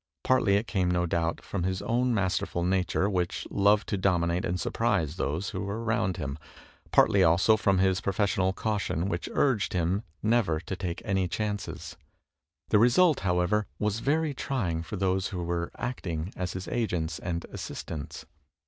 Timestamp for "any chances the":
11.05-12.79